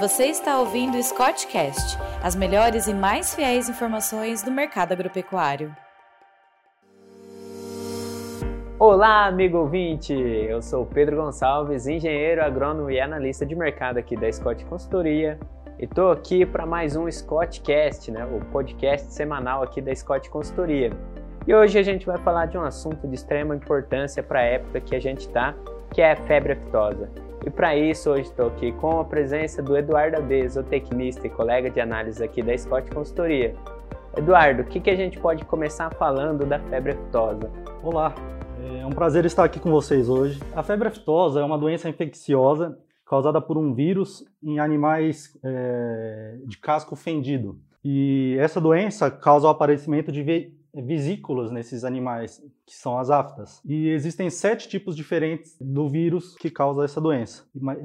[0.00, 5.76] Você está ouvindo o Scottcast, as melhores e mais fiéis informações do mercado agropecuário.
[8.78, 10.14] Olá, amigo ouvinte!
[10.14, 15.38] Eu sou Pedro Gonçalves, engenheiro agrônomo e analista de mercado aqui da Scott Consultoria.
[15.78, 20.92] E estou aqui para mais um Scottcast, né, o podcast semanal aqui da Scott Consultoria.
[21.46, 24.80] E hoje a gente vai falar de um assunto de extrema importância para a época
[24.80, 25.54] que a gente está,
[25.92, 27.29] que é a febre aftosa.
[27.44, 31.70] E para isso, hoje estou aqui com a presença do Eduardo Abe, zootecnista e colega
[31.70, 33.54] de análise aqui da Scott Consultoria.
[34.14, 37.50] Eduardo, o que, que a gente pode começar falando da febre aftosa?
[37.82, 38.14] Olá,
[38.78, 40.38] é um prazer estar aqui com vocês hoje.
[40.54, 46.58] A febre aftosa é uma doença infecciosa causada por um vírus em animais é, de
[46.58, 47.58] casco fendido.
[47.84, 50.22] E essa doença causa o aparecimento de
[50.74, 53.60] vesículas nesses animais, que são as aftas.
[53.64, 57.44] E existem sete tipos diferentes do vírus que causa essa doença,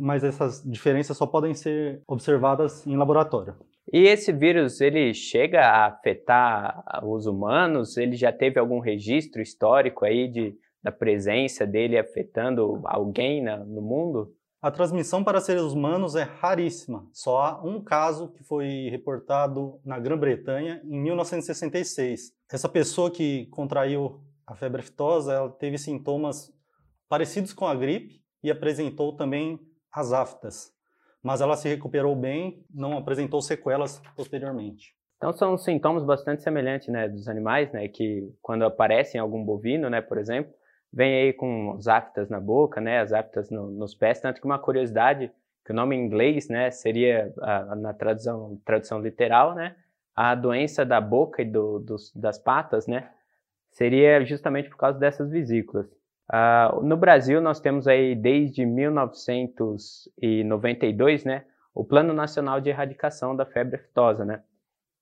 [0.00, 3.54] mas essas diferenças só podem ser observadas em laboratório.
[3.92, 7.96] E esse vírus, ele chega a afetar os humanos?
[7.96, 13.80] Ele já teve algum registro histórico aí de, da presença dele afetando alguém na, no
[13.80, 14.34] mundo?
[14.60, 17.06] A transmissão para seres humanos é raríssima.
[17.12, 22.32] Só há um caso que foi reportado na Grã-Bretanha em 1966.
[22.50, 26.52] Essa pessoa que contraiu a febre aftosa, ela teve sintomas
[27.08, 29.60] parecidos com a gripe e apresentou também
[29.92, 30.72] as aftas.
[31.22, 34.94] Mas ela se recuperou bem, não apresentou sequelas posteriormente.
[35.16, 39.88] Então são sintomas bastante semelhantes, né, dos animais, né, que quando aparecem em algum bovino,
[39.88, 40.52] né, por exemplo,
[40.92, 44.46] vem aí com as aftas na boca, né, as aftas no, nos pés, tanto que
[44.46, 45.30] uma curiosidade,
[45.64, 49.74] que o nome em inglês, né, seria, a, na tradução, tradução literal, né,
[50.14, 53.10] a doença da boca e do, dos, das patas, né,
[53.70, 55.86] seria justamente por causa dessas vesículas.
[56.32, 63.44] Uh, no Brasil, nós temos aí, desde 1992, né, o Plano Nacional de Erradicação da
[63.44, 64.42] Febre Aftosa, né,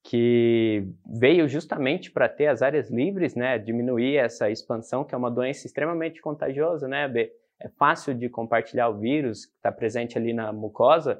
[0.05, 5.31] que veio justamente para ter as áreas livres, né, diminuir essa expansão, que é uma
[5.31, 7.33] doença extremamente contagiosa, né, B?
[7.59, 11.19] É fácil de compartilhar o vírus que está presente ali na mucosa.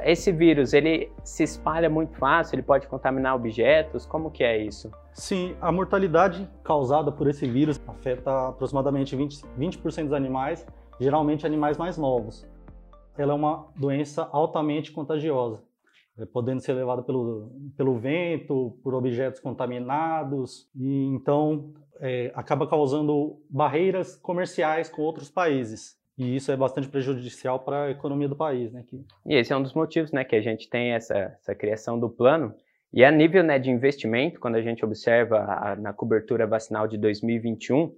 [0.00, 4.92] Esse vírus, ele se espalha muito fácil, ele pode contaminar objetos, como que é isso?
[5.14, 10.66] Sim, a mortalidade causada por esse vírus afeta aproximadamente 20%, 20 dos animais,
[11.00, 12.46] geralmente animais mais novos.
[13.16, 15.62] Ela é uma doença altamente contagiosa
[16.32, 24.16] podendo ser levada pelo, pelo vento, por objetos contaminados, e então é, acaba causando barreiras
[24.16, 25.98] comerciais com outros países.
[26.16, 28.72] E isso é bastante prejudicial para a economia do país.
[28.72, 29.04] Né, que...
[29.26, 32.08] E esse é um dos motivos né, que a gente tem essa, essa criação do
[32.08, 32.54] plano.
[32.92, 36.96] E a nível né, de investimento, quando a gente observa a, na cobertura vacinal de
[36.96, 37.92] 2021, uh,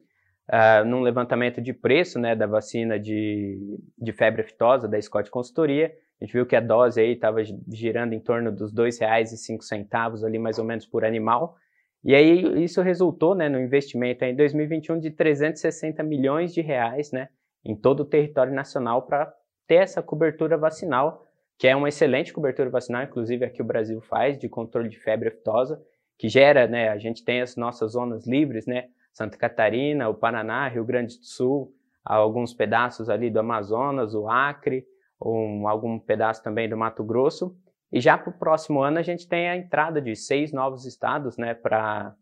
[0.49, 5.93] ah, num levantamento de preço né, da vacina de, de febre aftosa da Scott Consultoria,
[6.21, 10.39] a gente viu que a dose aí estava girando em torno dos R$ 2,05 ali
[10.39, 11.57] mais ou menos por animal.
[12.03, 17.29] E aí isso resultou, né, no investimento em 2021 de 360 milhões de reais, né,
[17.65, 19.33] em todo o território nacional para
[19.67, 21.27] ter essa cobertura vacinal,
[21.59, 25.29] que é uma excelente cobertura vacinal, inclusive aqui o Brasil faz de controle de febre
[25.29, 25.83] aftosa,
[26.17, 30.69] que gera, né, a gente tem as nossas zonas livres, né, Santa Catarina, o Paraná,
[30.69, 34.87] Rio Grande do Sul, alguns pedaços ali do Amazonas, o Acre,
[35.21, 37.57] um, algum pedaço também do Mato Grosso.
[37.93, 41.37] E já para o próximo ano a gente tem a entrada de seis novos estados
[41.37, 42.17] né, para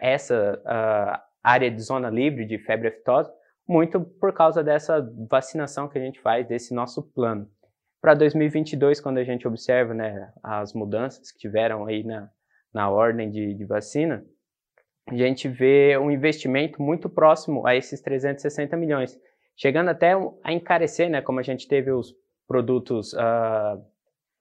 [0.00, 3.32] essa uh, área de zona livre de febre aftosa,
[3.66, 7.48] muito por causa dessa vacinação que a gente faz, desse nosso plano.
[8.00, 12.30] Para 2022, quando a gente observa né, as mudanças que tiveram aí na,
[12.72, 14.24] na ordem de, de vacina,
[15.06, 19.18] a gente vê um investimento muito próximo a esses 360 milhões,
[19.60, 22.14] chegando até a encarecer, né, como a gente teve os
[22.48, 23.78] produtos uh,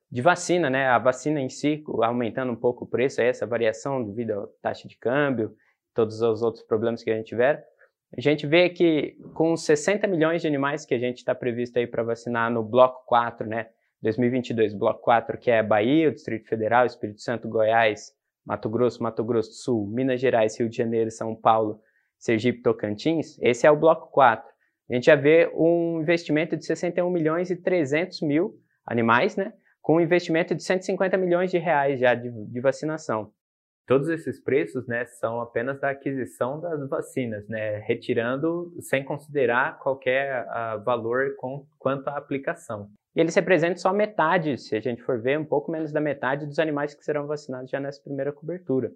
[0.10, 4.32] de vacina, né, a vacina em si aumentando um pouco o preço, essa variação devido
[4.32, 5.54] à taxa de câmbio,
[5.94, 7.68] todos os outros problemas que a gente tiver,
[8.18, 11.86] a gente vê que com 60 milhões de animais que a gente está previsto aí
[11.86, 13.68] para vacinar no bloco 4, né,
[14.02, 18.14] 2022, bloco 4, que é Bahia, Distrito Federal, Espírito Santo, Goiás,
[18.46, 21.82] Mato Grosso, Mato Grosso do Sul, Minas Gerais, Rio de Janeiro, São Paulo,
[22.18, 24.50] Sergipe, Tocantins, esse é o bloco 4
[24.90, 29.54] a gente já vê um investimento de 61 milhões e 300 mil animais, né?
[29.82, 33.32] Com um investimento de 150 milhões de reais já de, de vacinação.
[33.86, 40.46] Todos esses preços, né, são apenas da aquisição das vacinas, né, retirando sem considerar qualquer
[40.46, 42.88] uh, valor com, quanto à aplicação.
[43.16, 46.46] E eles representam só metade, se a gente for ver, um pouco menos da metade
[46.46, 48.92] dos animais que serão vacinados já nessa primeira cobertura.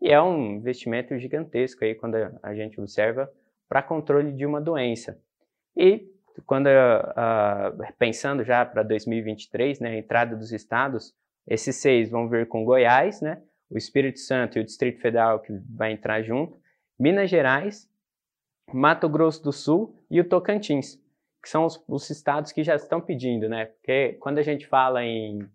[0.00, 3.28] E é um investimento gigantesco aí quando a gente observa
[3.68, 5.20] para controle de uma doença.
[5.78, 6.10] E
[6.44, 11.14] quando uh, pensando já para 2023, né, a entrada dos estados,
[11.46, 13.40] esses seis vão vir com Goiás, né,
[13.70, 16.58] o Espírito Santo e o Distrito Federal que vai entrar junto,
[16.98, 17.88] Minas Gerais,
[18.72, 21.00] Mato Grosso do Sul e o Tocantins,
[21.40, 23.66] que são os, os estados que já estão pedindo, né?
[23.66, 25.48] Porque quando a gente fala em,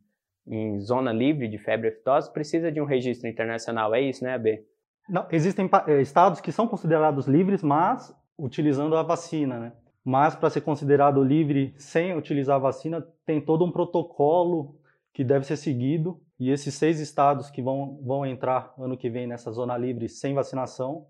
[0.48, 4.66] em zona livre de febre aftosa, precisa de um registro internacional, é isso, né, AB?
[5.10, 9.74] Não, existem eh, estados que são considerados livres, mas utilizando a vacina, né?
[10.04, 14.76] Mas para ser considerado livre sem utilizar vacina, tem todo um protocolo
[15.14, 16.20] que deve ser seguido.
[16.40, 20.34] E esses seis estados que vão, vão entrar ano que vem nessa zona livre sem
[20.34, 21.08] vacinação,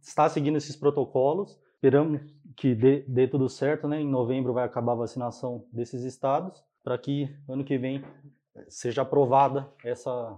[0.00, 1.60] está seguindo esses protocolos.
[1.74, 2.20] Esperamos
[2.56, 4.00] que dê, dê tudo certo, né?
[4.00, 8.04] Em novembro vai acabar a vacinação desses estados, para que ano que vem
[8.68, 10.36] seja aprovada essa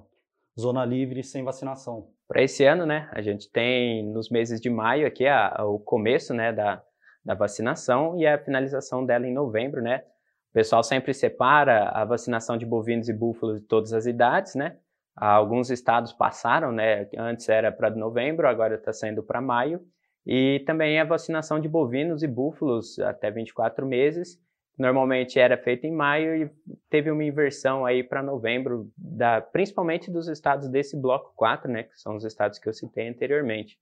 [0.58, 2.08] zona livre sem vacinação.
[2.26, 5.78] Para esse ano, né, a gente tem nos meses de maio aqui a, a, o
[5.78, 6.82] começo, né, da,
[7.24, 10.02] da vacinação e a finalização dela em novembro, né.
[10.50, 14.76] O pessoal sempre separa a vacinação de bovinos e búfalos de todas as idades, né.
[15.16, 19.80] Alguns estados passaram, né, antes era para novembro, agora está saindo para maio.
[20.26, 24.38] E também a vacinação de bovinos e búfalos até 24 meses
[24.76, 26.50] normalmente era feita em maio e
[26.90, 32.00] teve uma inversão aí para novembro, da, principalmente dos estados desse bloco 4, né, que
[32.00, 33.78] são os estados que eu citei anteriormente.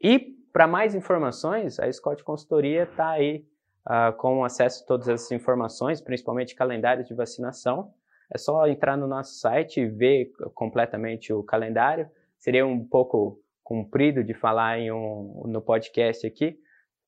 [0.00, 3.44] E para mais informações, a Scott Consultoria está aí
[3.88, 7.92] uh, com acesso a todas essas informações, principalmente calendários de vacinação.
[8.32, 12.08] É só entrar no nosso site e ver completamente o calendário.
[12.38, 16.56] Seria um pouco comprido de falar em um, no podcast aqui,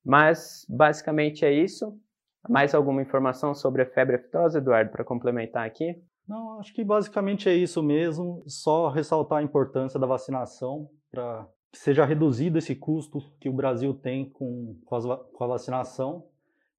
[0.05, 1.99] mas basicamente é isso.
[2.49, 6.01] Mais alguma informação sobre a febre aftosa, Eduardo, para complementar aqui?
[6.27, 8.43] Não, acho que basicamente é isso mesmo.
[8.47, 14.29] Só ressaltar a importância da vacinação para seja reduzido esse custo que o Brasil tem
[14.29, 16.27] com, com, a vacinação,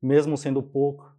[0.02, 1.12] mesmo sendo pouco,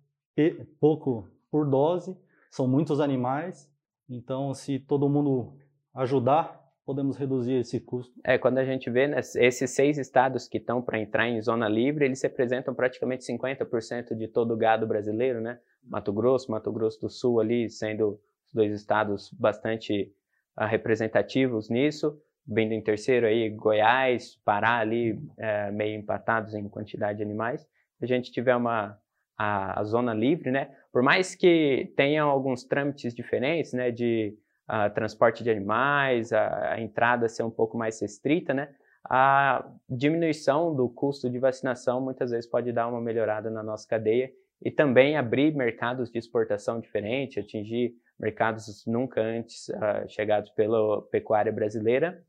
[0.81, 2.17] pouco por dose,
[2.51, 3.71] são muitos animais.
[4.09, 5.57] Então, se todo mundo
[5.95, 8.19] ajudar, podemos reduzir esse custo?
[8.25, 11.69] É, quando a gente vê né, esses seis estados que estão para entrar em zona
[11.69, 15.59] livre, eles representam praticamente 50% de todo o gado brasileiro, né?
[15.85, 18.19] Mato Grosso, Mato Grosso do Sul ali sendo
[18.53, 20.13] dois estados bastante
[20.59, 22.19] uh, representativos nisso,
[22.49, 27.61] vindo em terceiro aí Goiás, Pará ali uh, meio empatados em quantidade de animais.
[27.99, 28.99] Se a gente tiver uma
[29.37, 30.71] a, a zona livre, né?
[30.91, 33.91] Por mais que tenha alguns trâmites diferentes, né?
[33.91, 34.35] De
[34.67, 38.69] a transporte de animais, a, a, entrada ser um pouco mais restrita, né?
[39.05, 44.31] A diminuição do custo de vacinação muitas vezes pode dar uma melhorada na nossa cadeia
[44.63, 51.53] e também abrir mercados de exportação diferentes, atingir mercados nunca antes uh, chegados pela pecuária
[51.53, 52.23] brasileira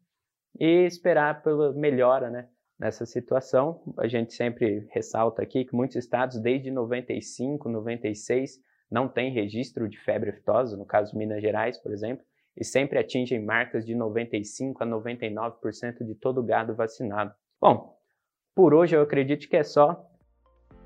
[0.59, 2.49] e esperar pela melhora, né?
[2.77, 8.59] Nessa situação, a gente sempre ressalta aqui que muitos estados, desde 95, 96,
[8.89, 12.25] não têm registro de febre aftosa, no caso Minas Gerais, por exemplo,
[12.55, 17.33] e sempre atingem marcas de 95 a 99% de todo o gado vacinado.
[17.61, 17.97] Bom,
[18.55, 20.08] por hoje eu acredito que é só.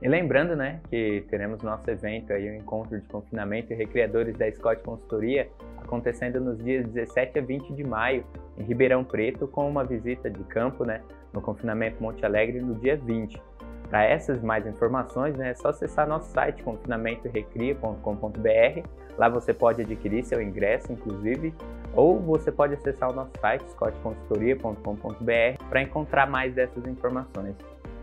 [0.04, 4.52] E lembrando, né, que teremos nosso evento aí, o encontro de confinamento e recriadores da
[4.52, 5.48] Scott Consultoria,
[5.78, 8.26] acontecendo nos dias 17 a 20 de maio,
[8.58, 11.02] em Ribeirão Preto, com uma visita de campo, né,
[11.32, 13.42] no confinamento Monte Alegre no dia 20.
[13.90, 18.86] Para essas mais informações, né, é só acessar nosso site confinamentorecria.com.br.
[19.18, 21.54] Lá você pode adquirir seu ingresso, inclusive,
[21.94, 27.56] ou você pode acessar o nosso site scottconsultoria.com.br para encontrar mais dessas informações.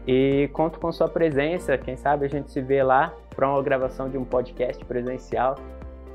[0.07, 4.09] E conto com sua presença, quem sabe a gente se vê lá para uma gravação
[4.09, 5.57] de um podcast presencial.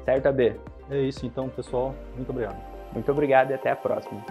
[0.03, 0.55] Certo, AB?
[0.89, 1.93] É isso então, pessoal.
[2.15, 2.57] Muito obrigado.
[2.93, 4.23] Muito obrigado e até a próxima.